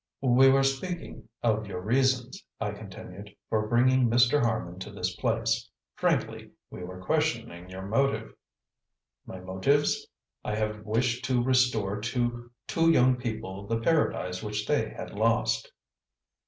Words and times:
"We 0.21 0.49
were 0.49 0.63
speaking 0.63 1.29
of 1.43 1.67
your 1.67 1.79
reasons," 1.79 2.43
I 2.59 2.71
continued, 2.71 3.35
"for 3.51 3.67
bringing 3.67 4.07
Mr. 4.09 4.41
Harman 4.41 4.79
to 4.79 4.89
this 4.89 5.15
place. 5.17 5.69
Frankly, 5.95 6.49
we 6.71 6.83
were 6.83 6.99
questioning 7.05 7.69
your 7.69 7.83
motive." 7.83 8.33
"My 9.27 9.39
motives? 9.41 10.07
I 10.43 10.55
have 10.55 10.87
wished 10.87 11.23
to 11.25 11.43
restore 11.43 12.01
to 12.01 12.49
two 12.65 12.89
young 12.91 13.15
people 13.17 13.67
the 13.67 13.77
paradise 13.79 14.41
which 14.41 14.65
they 14.65 14.89
had 14.89 15.13
lost". 15.13 15.71